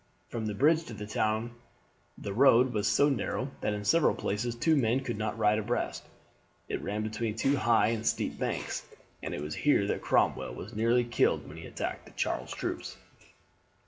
From 0.29 0.47
the 0.47 0.55
bridge 0.55 0.83
to 0.85 0.95
the 0.95 1.05
town 1.05 1.51
the 2.17 2.33
road 2.33 2.73
was 2.73 2.87
so 2.87 3.07
narrow 3.07 3.51
that 3.61 3.73
in 3.73 3.85
several 3.85 4.15
places 4.15 4.55
two 4.55 4.75
men 4.75 5.01
could 5.01 5.15
not 5.15 5.37
ride 5.37 5.59
abreast. 5.59 6.03
It 6.67 6.81
ran 6.81 7.03
between 7.03 7.35
two 7.35 7.55
high 7.57 7.89
and 7.89 8.03
steep 8.03 8.39
banks, 8.39 8.83
and 9.21 9.35
it 9.35 9.41
was 9.43 9.53
here 9.53 9.85
that 9.85 10.01
Cromwell 10.01 10.55
was 10.55 10.75
nearly 10.75 11.03
killed 11.03 11.47
when 11.47 11.57
he 11.57 11.67
attacked 11.67 12.17
Charles's 12.17 12.55
troops. 12.55 12.97